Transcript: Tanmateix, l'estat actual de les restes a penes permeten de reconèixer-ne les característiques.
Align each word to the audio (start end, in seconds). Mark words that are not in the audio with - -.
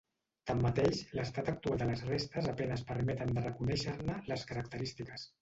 Tanmateix, 0.51 1.01
l'estat 1.19 1.51
actual 1.53 1.77
de 1.81 1.87
les 1.89 2.01
restes 2.07 2.49
a 2.53 2.57
penes 2.63 2.85
permeten 2.93 3.35
de 3.37 3.45
reconèixer-ne 3.45 4.19
les 4.33 4.49
característiques. 4.55 5.31